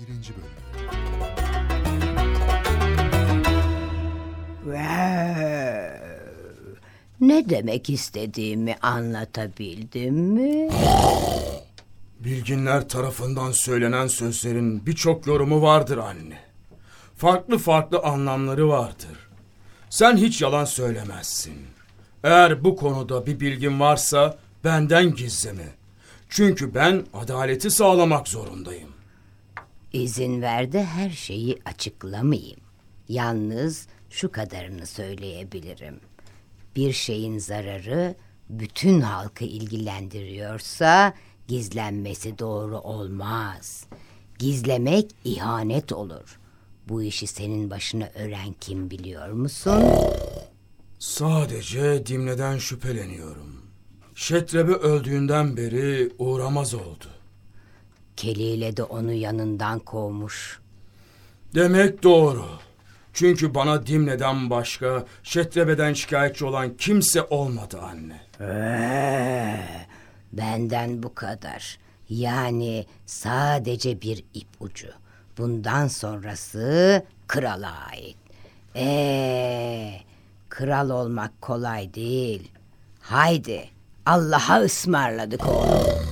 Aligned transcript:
Birinci 0.00 0.32
bölüm. 0.34 0.50
Ne 7.20 7.50
demek 7.50 7.90
istediğimi 7.90 8.76
anlatabildim 8.82 10.14
mi? 10.14 10.68
Bilginler 12.20 12.88
tarafından 12.88 13.52
söylenen 13.52 14.06
sözlerin 14.06 14.86
birçok 14.86 15.26
yorumu 15.26 15.62
vardır 15.62 15.98
anne. 15.98 16.38
Farklı 17.16 17.58
farklı 17.58 17.98
anlamları 17.98 18.68
vardır. 18.68 19.28
Sen 19.90 20.16
hiç 20.16 20.42
yalan 20.42 20.64
söylemezsin. 20.64 21.54
Eğer 22.24 22.64
bu 22.64 22.76
konuda 22.76 23.26
bir 23.26 23.40
bilgin 23.40 23.80
varsa 23.80 24.38
benden 24.64 25.14
gizleme. 25.14 25.68
Çünkü 26.28 26.74
ben 26.74 27.04
adaleti 27.14 27.70
sağlamak 27.70 28.28
zorundayım. 28.28 28.99
İzin 29.92 30.42
ver 30.42 30.72
de 30.72 30.84
her 30.84 31.10
şeyi 31.10 31.58
açıklamayayım. 31.64 32.60
Yalnız 33.08 33.86
şu 34.10 34.32
kadarını 34.32 34.86
söyleyebilirim. 34.86 36.00
Bir 36.76 36.92
şeyin 36.92 37.38
zararı 37.38 38.14
bütün 38.48 39.00
halkı 39.00 39.44
ilgilendiriyorsa 39.44 41.14
gizlenmesi 41.48 42.38
doğru 42.38 42.78
olmaz. 42.78 43.86
Gizlemek 44.38 45.10
ihanet 45.24 45.92
olur. 45.92 46.38
Bu 46.88 47.02
işi 47.02 47.26
senin 47.26 47.70
başına 47.70 48.10
ören 48.14 48.54
kim 48.60 48.90
biliyor 48.90 49.28
musun? 49.28 49.84
Sadece 50.98 52.06
Dimne'den 52.06 52.58
şüpheleniyorum. 52.58 53.60
Şetrebi 54.14 54.72
öldüğünden 54.72 55.56
beri 55.56 56.12
uğramaz 56.18 56.74
oldu. 56.74 57.06
Keliyle 58.20 58.76
de 58.76 58.82
onu 58.82 59.12
yanından 59.12 59.78
kovmuş. 59.78 60.60
Demek 61.54 62.02
doğru. 62.02 62.44
Çünkü 63.12 63.54
bana 63.54 63.86
Dimne'den 63.86 64.50
başka 64.50 65.04
Şetrebe'den 65.22 65.92
şikayetçi 65.92 66.44
olan 66.44 66.76
kimse 66.76 67.22
olmadı 67.22 67.80
anne. 67.80 68.20
Ee, 68.40 69.60
benden 70.32 71.02
bu 71.02 71.14
kadar. 71.14 71.78
Yani 72.08 72.86
sadece 73.06 74.02
bir 74.02 74.24
ipucu. 74.34 74.88
Bundan 75.38 75.88
sonrası 75.88 77.02
krala 77.28 77.72
ait. 77.86 78.16
Ee, 78.76 79.92
kral 80.48 80.90
olmak 80.90 81.42
kolay 81.42 81.94
değil. 81.94 82.52
Haydi 83.00 83.68
Allah'a 84.06 84.60
ısmarladık 84.60 85.46
oğlum. 85.46 86.06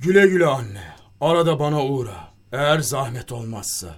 Güle 0.00 0.26
güle 0.26 0.46
anne. 0.46 0.99
Arada 1.20 1.58
bana 1.58 1.84
uğra. 1.84 2.30
Eğer 2.52 2.78
zahmet 2.78 3.32
olmazsa. 3.32 3.88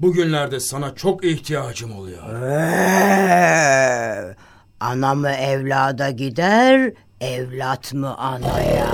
Bugünlerde 0.00 0.60
sana 0.60 0.94
çok 0.94 1.24
ihtiyacım 1.24 1.98
oluyor. 1.98 2.42
Ee, 2.42 4.36
ana 4.80 5.14
mı 5.14 5.30
evlada 5.30 6.10
gider, 6.10 6.92
evlat 7.20 7.94
mı 7.94 8.16
anaya? 8.16 8.86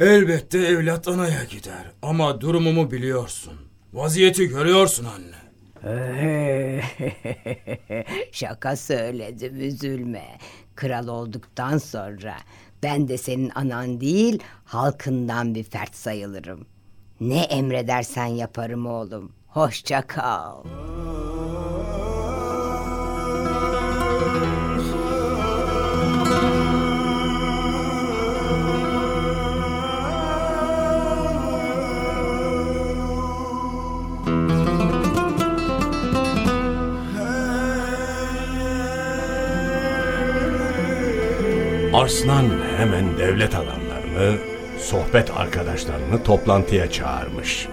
Elbette 0.00 0.58
evlat 0.58 1.08
anaya 1.08 1.44
gider. 1.44 1.90
Ama 2.02 2.40
durumumu 2.40 2.90
biliyorsun. 2.90 3.52
Vaziyeti 3.92 4.48
görüyorsun 4.48 5.04
anne. 5.04 5.40
Şaka 8.32 8.76
söyledim 8.76 9.60
üzülme. 9.60 10.38
Kral 10.74 11.08
olduktan 11.08 11.78
sonra 11.78 12.36
ben 12.82 13.08
de 13.08 13.18
senin 13.18 13.50
anan 13.54 14.00
değil 14.00 14.42
halkından 14.64 15.54
bir 15.54 15.64
fert 15.64 15.94
sayılırım. 15.96 16.66
Ne 17.20 17.40
emredersen 17.40 18.26
yaparım 18.26 18.86
oğlum. 18.86 19.32
Hoşça 19.46 20.06
kal. 20.06 20.64
Arslan 41.94 42.48
hemen 42.78 43.18
devlet 43.18 43.54
adamlarını, 43.54 44.38
sohbet 44.90 45.30
arkadaşlarını 45.30 46.22
toplantıya 46.22 46.90
çağırmış. 46.90 47.68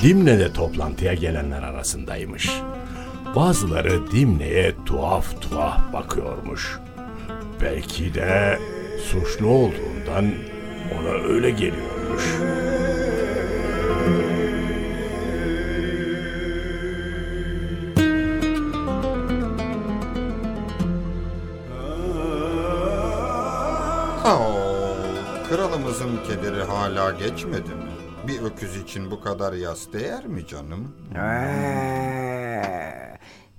Dimne 0.00 0.38
de 0.38 0.52
toplantıya 0.52 1.14
gelenler 1.14 1.62
arasındaymış. 1.62 2.50
Bazıları 3.36 4.10
Dimne'ye 4.10 4.74
tuhaf 4.86 5.42
tuhaf 5.42 5.92
bakıyormuş. 5.92 6.78
Belki 7.62 8.14
de 8.14 8.58
suçlu 9.04 9.46
olduğundan 9.46 10.24
ona 11.00 11.10
öyle 11.10 11.50
geliyormuş. 11.50 12.24
Kralımızın 26.04 26.34
kederi 26.34 26.62
hala 26.62 27.10
geçmedi 27.10 27.68
mi? 27.70 27.90
Bir 28.28 28.40
öküz 28.40 28.76
için 28.76 29.10
bu 29.10 29.20
kadar 29.20 29.52
yas 29.52 29.92
değer 29.92 30.26
mi 30.26 30.46
canım? 30.46 30.96
Ee, 31.16 32.62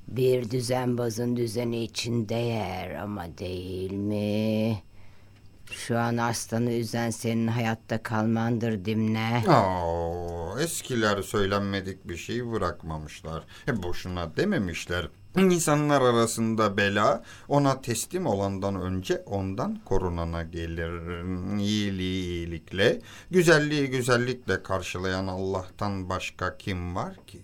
Bir 0.07 0.51
düzenbazın 0.51 1.35
düzeni 1.35 1.83
için 1.83 2.29
değer 2.29 2.95
ama 2.95 3.37
değil 3.37 3.91
mi? 3.91 4.81
Şu 5.71 5.99
an 5.99 6.17
aslanı 6.17 6.73
üzen 6.73 7.09
senin 7.09 7.47
hayatta 7.47 8.03
kalmandır 8.03 8.85
Dimne. 8.85 9.43
Oo, 9.49 10.59
eskiler 10.59 11.21
söylenmedik 11.21 12.07
bir 12.07 12.17
şey 12.17 12.51
bırakmamışlar. 12.51 13.43
E, 13.67 13.83
boşuna 13.83 14.37
dememişler. 14.37 15.07
İnsanlar 15.37 16.01
arasında 16.01 16.77
bela 16.77 17.23
ona 17.47 17.81
teslim 17.81 18.25
olandan 18.25 18.81
önce 18.81 19.23
ondan 19.25 19.79
korunana 19.85 20.43
gelir. 20.43 21.21
İyiliği 21.59 22.23
iyilikle, 22.23 22.99
güzelliği 23.31 23.87
güzellikle 23.89 24.63
karşılayan 24.63 25.27
Allah'tan 25.27 26.09
başka 26.09 26.57
kim 26.57 26.95
var 26.95 27.15
ki? 27.27 27.39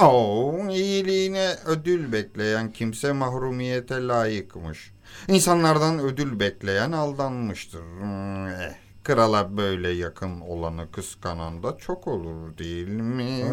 Oo, 0.00 0.68
iyiliğine 0.70 1.54
ödül 1.66 2.12
bekleyen 2.12 2.72
kimse 2.72 3.12
mahrumiyete 3.12 4.06
layıkmış. 4.06 4.92
İnsanlardan 5.28 5.98
ödül 5.98 6.40
bekleyen 6.40 6.92
aldanmıştır. 6.92 7.80
Hmm, 7.80 8.32
Eh, 8.48 8.74
krala 9.04 9.56
böyle 9.56 9.88
yakın 9.88 10.40
olanı 10.40 10.90
kıskanan 10.92 11.62
da 11.62 11.76
çok 11.78 12.06
olur 12.08 12.58
değil 12.58 12.88
mi? 12.88 13.44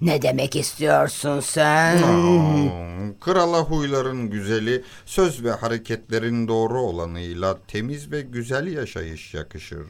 Ne 0.00 0.22
demek 0.22 0.56
istiyorsun 0.56 1.40
sen? 1.40 2.02
Aa, 2.02 3.20
Krala 3.20 3.60
huyların 3.60 4.30
güzeli, 4.30 4.84
söz 5.06 5.44
ve 5.44 5.50
hareketlerin 5.50 6.48
doğru 6.48 6.80
olanıyla 6.80 7.58
temiz 7.68 8.12
ve 8.12 8.20
güzel 8.20 8.66
yaşayış 8.66 9.34
yakışır. 9.34 9.86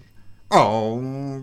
Aa, 0.51 0.97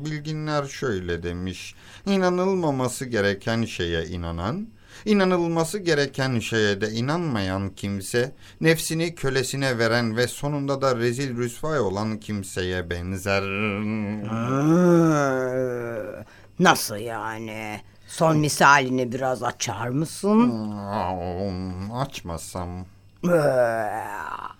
bilginler 0.06 0.66
şöyle 0.66 1.24
demiş. 1.24 1.76
İnanılmaması 2.06 3.06
gereken 3.06 3.66
şeye 3.66 4.06
inanan, 4.06 4.68
inanılması 5.06 5.80
gereken 5.80 6.40
şeye 6.40 6.82
de 6.82 6.90
inanmayan 6.92 7.70
kimse, 7.70 8.32
nefsini 8.62 9.16
kölesine 9.16 9.78
veren 9.78 10.18
ve 10.18 10.28
sonunda 10.28 10.82
da 10.82 10.96
rezil 10.96 11.38
rüsvay 11.38 11.80
olan 11.80 12.18
kimseye 12.20 12.90
benzer. 12.90 13.44
Nasıl 16.60 16.96
yani? 16.96 17.82
Son 18.08 18.38
misalini 18.38 19.12
biraz 19.12 19.44
açar 19.44 19.88
mısın? 19.88 20.72
Açmasam. 21.94 22.70
Ee, 23.26 23.30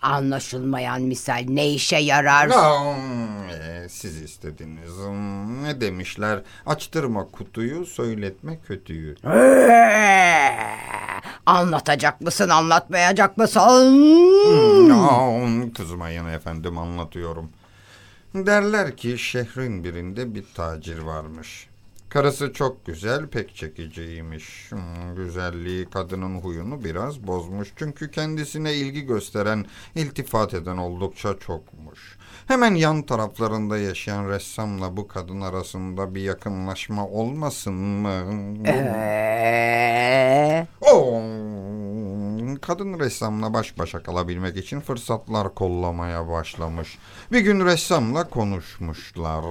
Anlaşılmayan 0.02 1.02
misal 1.02 1.46
ne 1.48 1.70
işe 1.70 1.98
yarar? 1.98 2.48
E, 2.48 3.73
siz 3.90 4.22
istediniz. 4.22 4.92
Hmm, 4.98 5.64
Ne 5.64 5.82
demişler? 5.82 6.42
Açtırma 6.66 7.28
kutuyu, 7.28 7.86
söyletme 7.86 8.60
kötüyü. 8.68 9.16
Anlatacak 11.46 12.22
mısın, 12.22 12.50
anlatmayacak 12.50 13.38
mısın? 13.38 14.90
Aa, 14.92 15.74
kızmayın 15.78 16.26
efendim 16.26 16.78
anlatıyorum. 16.78 17.50
Derler 18.36 18.98
ki 18.98 19.18
şehrin 19.18 19.84
birinde 19.84 20.36
bir 20.36 20.44
tacir 20.56 21.00
varmış. 21.00 21.68
Karısı 22.10 22.54
çok 22.54 22.86
güzel, 22.86 23.28
pek 23.28 23.56
çekiciymiş. 23.56 24.72
Hmm, 24.72 25.16
güzelliği 25.16 25.86
kadının 25.90 26.40
huyunu 26.40 26.84
biraz 26.84 27.28
bozmuş. 27.28 27.74
Çünkü 27.76 28.12
kendisine 28.12 28.74
ilgi 28.74 29.02
gösteren, 29.02 29.66
iltifat 29.96 30.54
eden 30.54 30.78
oldukça 30.78 31.40
çokmuş. 31.40 32.18
Hemen 32.48 32.76
yan 32.76 33.02
taraflarında 33.02 33.78
yaşayan 33.78 34.30
ressamla 34.30 34.98
bu 34.98 35.08
kadın 35.08 35.42
arasında 35.42 36.16
bir 36.16 36.22
yakınlaşma 36.22 37.08
olmasın 37.08 37.74
mı? 37.74 38.10
Ee, 38.68 40.68
Oo, 40.82 41.22
kadın 42.62 43.00
ressamla 43.00 43.54
baş 43.54 43.78
başa 43.80 44.04
kalabilmek 44.04 44.58
için 44.58 44.80
fırsatlar 44.80 45.56
kollamaya 45.56 46.28
başlamış. 46.28 46.98
Bir 47.32 47.40
gün 47.40 47.66
ressamla 47.66 48.30
konuşmuşlar. 48.30 49.44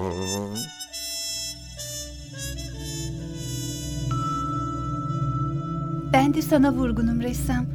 Ben 6.13 6.35
de 6.35 6.43
sana 6.43 6.73
vurgunum 6.73 7.23
ressam. 7.23 7.67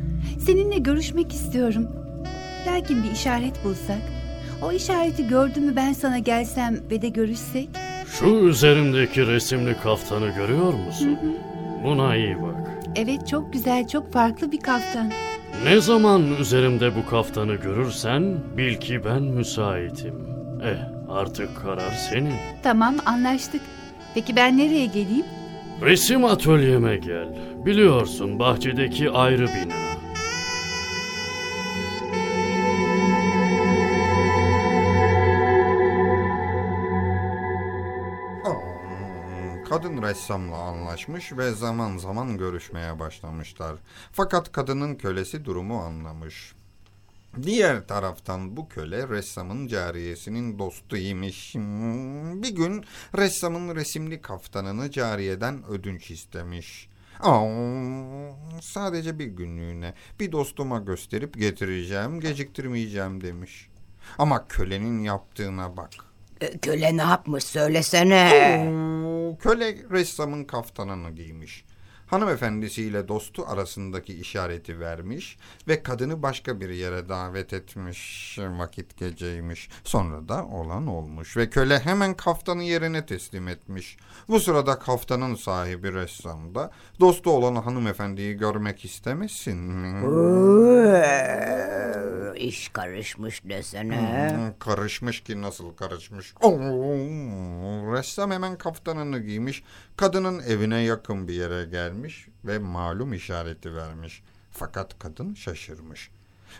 Seninle 0.46 0.78
görüşmek 0.78 1.34
istiyorum. 1.34 1.88
Lakin 2.68 3.04
bir 3.04 3.12
işaret 3.12 3.64
bulsak. 3.64 4.02
O 4.62 4.72
işareti 4.72 5.28
gördün 5.28 5.66
mü 5.66 5.76
ben 5.76 5.94
sana 5.94 6.20
gelsem 6.20 6.80
ve 6.92 7.02
de 7.02 7.10
görüşsek? 7.10 7.70
Şu 8.20 8.26
üzerimdeki 8.26 9.28
resimli 9.28 9.76
kaftanı 9.84 10.28
görüyor 10.36 10.74
musun? 10.74 11.20
Buna 11.84 12.16
iyi 12.16 12.42
bak. 12.42 12.56
Evet 12.96 13.28
çok 13.28 13.54
güzel, 13.54 13.88
çok 13.88 14.14
farklı 14.14 14.52
bir 14.52 14.60
kaftan. 14.60 15.12
Ne 15.64 15.82
zaman 15.82 16.24
üzerimde 16.40 16.96
bu 16.96 17.10
kaftanı 17.10 17.56
görürsen 17.56 18.36
bil 18.58 18.76
ki 18.76 19.02
ben 19.06 19.22
müsaitim. 19.24 20.16
Eh 20.64 20.78
artık 21.10 21.62
karar 21.62 21.92
senin. 22.10 22.34
Tamam 22.64 22.96
anlaştık. 23.06 23.62
Peki 24.14 24.36
ben 24.36 24.58
nereye 24.58 24.86
geleyim? 24.86 25.26
Resim 25.82 26.26
atölyeme 26.26 26.98
gel. 26.98 27.28
Biliyorsun 27.66 28.40
bahçedeki 28.40 29.10
ayrı 29.12 29.46
bina. 29.48 29.87
Kadın 39.70 40.02
ressamla 40.02 40.58
anlaşmış 40.58 41.34
ve 41.38 41.52
zaman 41.52 41.98
zaman 41.98 42.38
görüşmeye 42.38 43.00
başlamışlar. 43.00 43.76
Fakat 44.12 44.52
kadının 44.52 44.96
kölesi 44.96 45.46
durumu 45.46 45.80
anlamış. 45.80 46.54
Diğer 47.44 47.88
taraftan 47.88 48.58
bu 48.58 48.70
köle 48.70 49.10
ressamın 49.10 49.68
cariyesinin 49.68 50.60
dostuymuş. 50.60 51.56
Bir 52.44 52.56
gün 52.56 52.86
ressamın 53.18 53.76
resimli 53.76 54.22
kaftanını 54.22 54.92
cariyeden 54.92 55.64
ödünç 55.68 56.12
istemiş. 56.12 56.90
Aa, 57.20 57.46
sadece 58.62 59.20
bir 59.20 59.26
günlüğüne 59.28 59.94
bir 60.20 60.32
dostuma 60.32 60.80
gösterip 60.80 61.38
getireceğim, 61.38 62.20
geciktirmeyeceğim 62.20 63.22
demiş. 63.22 63.70
Ama 64.18 64.48
kölenin 64.48 65.00
yaptığına 65.00 65.78
bak. 65.78 65.92
E, 66.42 66.58
köle 66.58 66.98
ne 66.98 67.02
yapmış 67.02 67.44
söylesene. 67.44 68.28
Oo, 68.70 69.38
Köle 69.38 69.76
ressamın 69.92 70.44
kaftanını 70.44 71.12
giymiş. 71.12 71.64
Hanımefendisiyle 72.08 73.08
dostu 73.08 73.46
arasındaki 73.48 74.14
işareti 74.14 74.80
vermiş 74.80 75.38
ve 75.68 75.84
kadını 75.84 76.24
başka 76.24 76.60
bir 76.62 76.70
yere 76.70 77.10
davet 77.10 77.54
etmiş. 77.54 78.38
Vakit 78.42 78.98
geceymiş. 78.98 79.70
Sonra 79.84 80.30
da 80.30 80.46
olan 80.46 80.88
olmuş 80.88 81.38
ve 81.38 81.50
köle 81.50 81.80
hemen 81.80 82.14
kaftanı 82.14 82.64
yerine 82.64 83.06
teslim 83.06 83.48
etmiş. 83.48 83.98
Bu 84.30 84.40
sırada 84.40 84.80
kaftanın 84.80 85.36
sahibi 85.36 85.94
ressam 85.94 86.56
da 86.56 86.72
dostu 87.00 87.32
olan 87.32 87.56
hanımefendiyi 87.56 88.34
görmek 88.38 88.86
istemesin 88.86 89.58
mi? 89.58 90.06
İş 92.40 92.70
karışmış 92.70 93.44
desene. 93.44 94.32
Hmm, 94.32 94.60
Karışmış 94.60 95.22
ki 95.24 95.42
nasıl 95.42 95.74
karışmış? 95.76 96.34
Oo, 96.42 97.94
ressam 97.94 98.32
hemen 98.32 98.58
kaftanını 98.58 99.20
giymiş, 99.20 99.64
kadının 99.98 100.40
evine 100.40 100.80
yakın 100.80 101.28
bir 101.28 101.34
yere 101.34 101.66
gelmiş 101.66 102.28
ve 102.46 102.60
malum 102.60 103.14
işareti 103.14 103.76
vermiş. 103.76 104.24
Fakat 104.52 105.00
kadın 105.00 105.34
şaşırmış. 105.34 106.10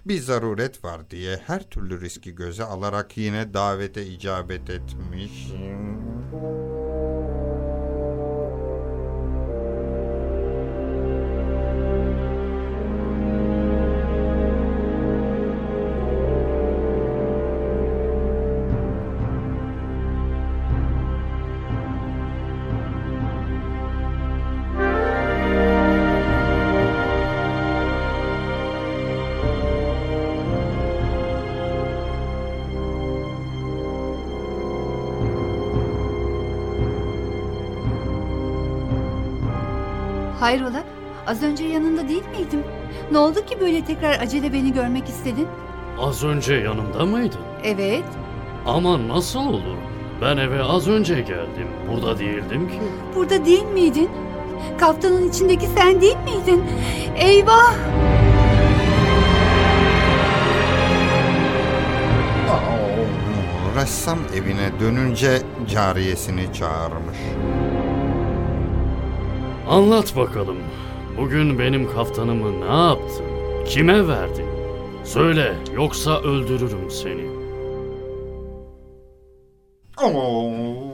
Bir 0.06 0.20
zaruret 0.20 0.84
var 0.84 1.10
diye 1.10 1.40
her 1.48 1.64
türlü 1.64 2.02
riski 2.02 2.36
göze 2.36 2.64
alarak 2.64 3.18
yine 3.18 3.54
davete 3.54 4.06
icabet 4.06 4.70
etmiş. 4.70 5.52
Hayrola? 40.48 40.84
Az 41.28 41.44
önce 41.44 41.64
yanında 41.66 42.08
değil 42.10 42.24
miydim? 42.28 42.64
Ne 43.12 43.18
oldu 43.18 43.46
ki 43.46 43.58
böyle 43.62 43.86
tekrar 43.86 44.20
acele 44.20 44.54
beni 44.54 44.74
görmek 44.74 45.10
istedin? 45.10 45.48
Az 46.00 46.24
önce 46.24 46.54
yanımda 46.54 47.06
mıydın? 47.06 47.40
Evet. 47.64 48.04
Ama 48.66 49.08
nasıl 49.08 49.40
olur? 49.40 49.78
Ben 50.22 50.38
eve 50.38 50.64
az 50.64 50.88
önce 50.88 51.22
geldim. 51.22 51.68
Burada 51.92 52.20
değildim 52.20 52.68
ki. 52.68 52.80
Burada 53.16 53.46
değil 53.46 53.64
miydin? 53.66 54.10
Kaftanın 54.80 55.30
içindeki 55.30 55.66
sen 55.68 56.02
değil 56.02 56.18
miydin? 56.18 56.64
Eyvah! 57.16 57.74
Aa, 62.50 63.82
Ressam 63.82 64.20
evine 64.36 64.80
dönünce 64.80 65.42
cariyesini 65.70 66.54
çağırmış. 66.54 67.18
Anlat 69.70 70.16
bakalım. 70.16 70.58
Bugün 71.18 71.60
benim 71.60 71.94
kaftanımı 71.94 72.62
ne 72.62 72.88
yaptın? 72.88 73.26
Kime 73.66 74.08
verdin? 74.08 74.46
Söyle 75.04 75.54
yoksa 75.76 76.22
öldürürüm 76.22 76.92
seni. 76.92 77.38
Oo, 80.04 80.94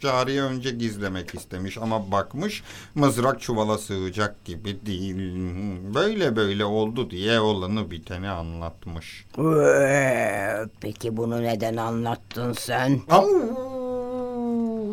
cariye 0.00 0.42
önce 0.42 0.70
gizlemek 0.70 1.34
istemiş 1.34 1.78
ama 1.78 2.12
bakmış 2.12 2.62
mızrak 2.94 3.40
çuvala 3.40 3.78
sığacak 3.78 4.44
gibi 4.44 4.86
değil. 4.86 5.16
Böyle 5.94 6.36
böyle 6.36 6.64
oldu 6.64 7.10
diye 7.10 7.40
olanı 7.40 7.90
biteni 7.90 8.28
anlatmış. 8.28 9.26
Ee, 9.38 10.64
Peki 10.80 11.16
bunu 11.16 11.42
neden 11.42 11.76
anlattın 11.76 12.52
sen? 12.52 13.00
Au! 13.10 13.26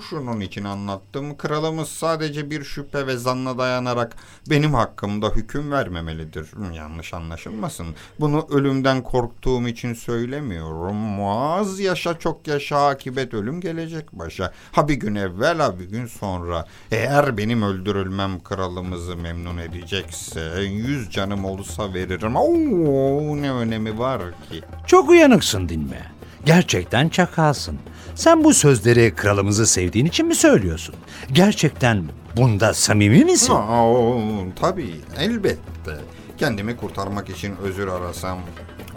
Şunun 0.02 0.40
için 0.40 0.64
anlattım. 0.64 1.38
Kralımız 1.38 1.90
sadece 1.90 2.50
bir 2.50 2.64
şüphe 2.64 3.08
ve 3.08 3.18
zanna 3.18 3.58
dayanarak 3.58 4.16
benim 4.50 4.74
hakkımda 4.74 5.30
hüküm 5.30 5.72
vermemelidir. 5.72 6.48
Yanlış 6.74 7.14
anlaşılmasın. 7.14 7.88
Bunu 8.20 8.48
ölümden 8.50 9.04
korktuğum 9.04 9.68
için 9.68 9.94
söylemiyorum. 9.94 10.96
Muaz 10.96 11.80
yaşa 11.80 12.20
çok 12.20 12.48
yaşa 12.48 12.88
akibet 12.88 13.34
ölüm 13.34 13.62
gelecek 13.62 14.14
başa. 14.14 14.54
Ha 14.72 14.88
bir 14.88 14.96
gün 14.96 15.16
evvel 15.16 15.58
ha 15.58 15.80
bir 15.80 15.90
gün 15.90 16.06
sonra. 16.06 16.66
Eğer 16.92 17.38
benim 17.38 17.64
öldürülmem 17.64 18.44
kralımızı 18.44 19.16
memnun 19.16 19.58
edecekse 19.58 20.62
yüz 20.62 21.10
canım 21.12 21.46
olsa 21.46 21.94
veririm. 21.94 22.36
Oo, 22.36 23.42
ne 23.42 23.52
önemi 23.52 24.00
var 24.00 24.22
ki? 24.22 24.62
Çok 24.88 25.10
uyanıksın 25.10 25.70
dinme. 25.70 26.19
Gerçekten 26.46 27.10
çakalsın. 27.10 27.78
Sen 28.16 28.44
bu 28.44 28.54
sözleri 28.54 29.16
kralımızı 29.16 29.68
sevdiğin 29.68 30.06
için 30.06 30.28
mi 30.28 30.36
söylüyorsun? 30.36 30.96
Gerçekten 31.32 32.04
bunda 32.38 32.74
samimi 32.74 33.26
misin? 33.26 33.54
Aa, 33.54 34.56
tabii 34.62 34.96
elbette. 35.20 35.98
Kendimi 36.38 36.78
kurtarmak 36.78 37.30
için 37.30 37.56
özür 37.64 37.88
arasam 37.88 38.40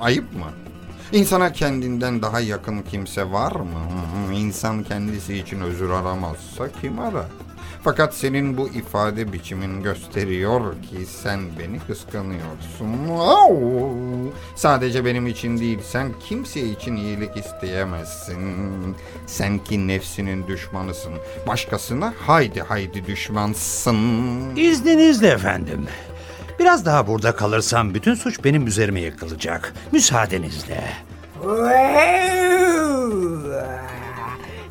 ayıp 0.01 0.33
mı? 0.33 0.47
İnsana 1.13 1.53
kendinden 1.53 2.23
daha 2.23 2.41
yakın 2.41 2.83
kimse 2.83 3.31
var 3.31 3.53
mı? 3.53 3.79
Hı, 4.29 4.33
İnsan 4.33 4.83
kendisi 4.83 5.39
için 5.39 5.61
özür 5.61 5.91
aramazsa 5.91 6.69
kim 6.81 6.99
arar? 6.99 7.27
Fakat 7.85 8.15
senin 8.15 8.57
bu 8.57 8.69
ifade 8.69 9.33
biçimin 9.33 9.83
gösteriyor 9.83 10.83
ki 10.83 11.07
sen 11.23 11.41
beni 11.59 11.79
kıskanıyorsun. 11.81 13.09
Au! 13.19 13.59
Sadece 14.57 15.05
benim 15.05 15.27
için 15.27 15.59
değil, 15.59 15.79
sen 15.83 16.09
kimse 16.29 16.61
için 16.61 16.97
iyilik 16.97 17.37
isteyemezsin. 17.37 18.39
Sen 19.27 19.59
ki 19.59 19.89
nefsinin 19.89 20.47
düşmanısın. 20.47 21.13
Başkasına 21.47 22.15
haydi 22.27 22.61
haydi 22.61 23.07
düşmansın. 23.07 23.97
İzninizle 24.57 25.29
efendim. 25.29 25.87
Biraz 26.59 26.87
daha 26.87 27.07
burada 27.07 27.37
kalırsam 27.37 27.95
bütün 27.95 28.15
suç 28.15 28.45
benim 28.45 28.67
üzerime 28.67 29.01
yıkılacak. 29.01 29.75
Müsaadenizle. 29.93 30.85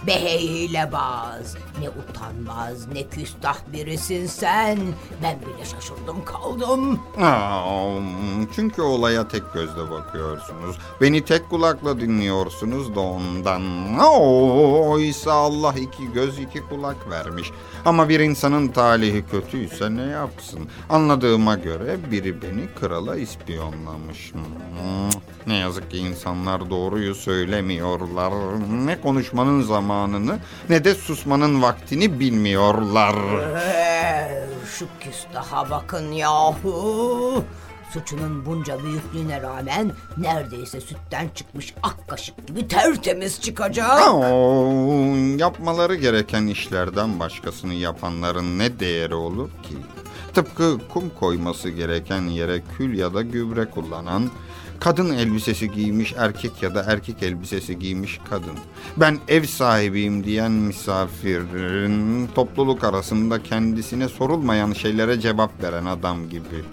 Be 0.08 0.40
hilebaz, 0.40 1.56
ne 1.82 1.90
utanmaz 1.90 2.88
ne 2.94 3.08
küstah 3.08 3.58
birisin 3.74 4.26
sen. 4.26 4.80
Ben 5.24 5.40
bile 5.42 5.66
şaşırdım 5.66 6.26
kaldım. 6.26 7.00
Çünkü 8.56 8.82
olaya 8.82 9.28
tek 9.28 9.54
gözle 9.54 9.92
bakıyorsunuz. 9.92 10.78
Beni 11.02 11.26
tek 11.26 11.50
kulakla 11.50 12.00
dinliyorsunuz 12.00 12.96
da 12.96 13.00
ondan. 13.00 13.62
Oysa 14.90 15.34
Allah 15.34 15.74
iki 15.74 16.12
göz 16.14 16.40
iki 16.40 16.62
kulak 16.62 17.10
vermiş. 17.10 17.52
Ama 17.86 18.10
bir 18.10 18.20
insanın 18.20 18.68
talihi 18.68 19.26
kötüyse 19.32 19.96
ne 19.96 20.02
yapsın? 20.04 20.60
Anladığıma 20.90 21.56
göre 21.56 21.98
biri 22.12 22.42
beni 22.42 22.68
krala 22.80 23.16
ispiyonlamış. 23.16 24.34
Ne 25.48 25.56
yazık 25.56 25.92
ki 25.92 25.98
insanlar 25.98 26.70
doğruyu 26.70 27.16
söylemiyorlar. 27.16 28.34
Ne 28.86 29.02
konuşmanın 29.02 29.62
zamanını 29.62 30.40
ne 30.70 30.84
de 30.84 30.96
susmanın 30.96 31.62
vaktini 31.62 31.71
bilmiyorlar. 32.20 33.16
Ee, 33.58 34.46
Şu 34.78 34.86
küstaha 35.00 35.70
bakın 35.70 36.12
yahu. 36.12 37.44
Suçunun 37.94 38.46
bunca 38.46 38.84
büyüklüğüne 38.84 39.42
rağmen 39.42 39.92
neredeyse 40.18 40.82
sütten 40.82 41.30
çıkmış 41.36 41.74
ak 41.84 41.96
kaşık 42.08 42.48
gibi 42.48 42.68
tertemiz 42.68 43.42
çıkacak. 43.42 44.14
Oo, 44.14 45.16
yapmaları 45.38 45.96
gereken 45.96 46.48
işlerden 46.48 47.20
başkasını 47.20 47.74
yapanların 47.74 48.60
ne 48.60 48.80
değeri 48.80 49.16
olur 49.16 49.50
ki? 49.50 49.76
Tıpkı 50.34 50.78
kum 50.94 51.04
koyması 51.20 51.70
gereken 51.70 52.22
yere 52.22 52.62
kül 52.78 52.98
ya 53.00 53.14
da 53.14 53.22
gübre 53.22 53.66
kullanan, 53.66 54.30
kadın 54.82 55.14
elbisesi 55.14 55.72
giymiş 55.72 56.14
erkek 56.18 56.64
ya 56.64 56.76
da 56.76 56.86
erkek 56.88 57.24
elbisesi 57.24 57.80
giymiş 57.80 58.20
kadın. 58.30 58.58
Ben 58.98 59.20
ev 59.28 59.44
sahibiyim 59.44 60.24
diyen 60.24 60.52
misafirin 60.52 62.28
topluluk 62.28 62.84
arasında 62.84 63.44
kendisine 63.44 64.08
sorulmayan 64.08 64.74
şeylere 64.74 65.20
cevap 65.20 65.64
veren 65.64 65.86
adam 65.86 66.30
gibi. 66.30 66.64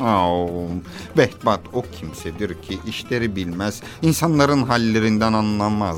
Au, 0.00 0.68
Behbat 1.16 1.60
o 1.72 1.82
kimsedir 1.82 2.62
ki 2.62 2.78
işleri 2.86 3.36
bilmez, 3.36 3.82
insanların 4.02 4.62
hallerinden 4.62 5.32
anlamaz, 5.32 5.96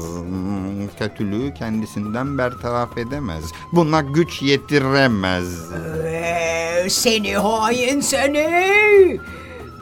kötülüğü 0.98 1.54
kendisinden 1.54 2.38
bertaraf 2.38 2.98
edemez, 2.98 3.44
buna 3.72 4.00
güç 4.00 4.42
yetiremez. 4.42 5.72
Ee, 6.04 6.86
seni 6.90 7.36
hain 7.36 8.00
seni. 8.00 8.60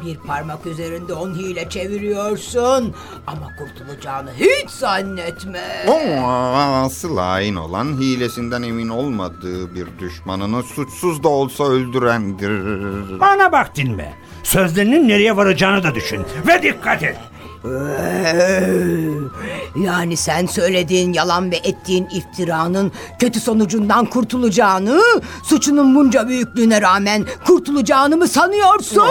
Bir 0.05 0.17
parmak 0.17 0.67
üzerinde 0.67 1.12
on 1.14 1.35
hile 1.35 1.69
çeviriyorsun 1.69 2.95
ama 3.26 3.49
kurtulacağını 3.59 4.31
hiç 4.33 4.71
zannetme. 4.71 5.87
O 5.88 6.26
asıl 6.85 7.19
hain 7.19 7.57
olan 7.57 8.00
hilesinden 8.00 8.62
emin 8.62 8.88
olmadığı 8.88 9.75
bir 9.75 9.87
düşmanını 9.99 10.62
suçsuz 10.62 11.23
da 11.23 11.28
olsa 11.28 11.64
öldürendir. 11.64 13.21
Bana 13.21 13.52
bak 13.52 13.76
dinme. 13.76 14.14
Sözlerinin 14.43 15.09
nereye 15.09 15.37
varacağını 15.37 15.83
da 15.83 15.95
düşün. 15.95 16.25
Ve 16.47 16.62
dikkat 16.62 17.02
et. 17.02 17.17
Yani 19.76 20.16
sen 20.16 20.46
söylediğin 20.46 21.12
yalan 21.12 21.50
ve 21.50 21.56
ettiğin 21.56 22.06
iftiranın 22.06 22.92
kötü 23.18 23.40
sonucundan 23.40 24.04
kurtulacağını, 24.06 25.00
suçunun 25.42 25.94
bunca 25.94 26.28
büyüklüğüne 26.28 26.82
rağmen 26.82 27.26
kurtulacağını 27.46 28.16
mı 28.16 28.28
sanıyorsun? 28.28 29.08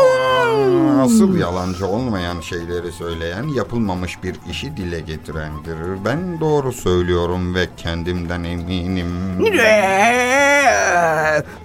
Asıl 1.02 1.38
yalancı 1.38 1.88
olmayan 1.88 2.42
şeyleri 2.42 2.92
söyleyen, 2.92 3.44
yapılmamış 3.44 4.24
bir 4.24 4.36
işi 4.52 4.78
dile 4.78 5.00
getirendir. 5.00 6.06
Ben 6.06 6.40
doğru 6.40 6.74
söylüyorum 6.74 7.56
ve 7.56 7.68
kendimden 7.78 8.44
eminim. 8.44 9.08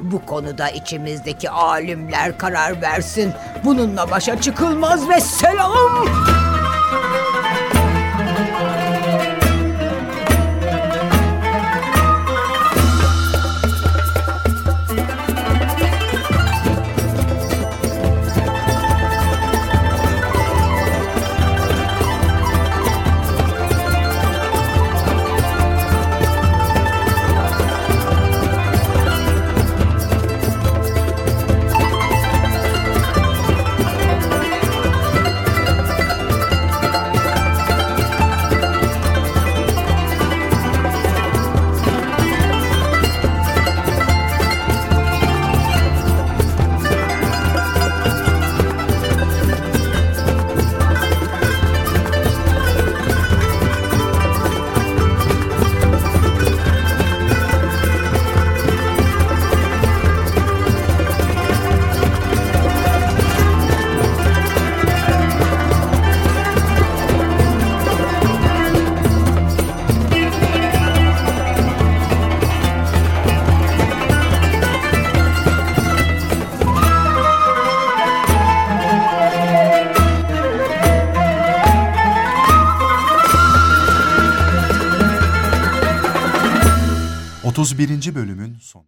Bu 0.01 0.27
konuda 0.27 0.69
içimizdeki 0.69 1.51
alimler 1.51 2.39
karar 2.39 2.83
versin. 2.83 3.33
Bununla 3.65 4.11
başa 4.11 4.41
çıkılmaz 4.41 5.09
ve 5.09 5.21
selam. 5.21 5.73
Otuz 87.63 87.79
birinci 87.79 88.15
bölümün 88.15 88.59
sonu. 88.61 88.81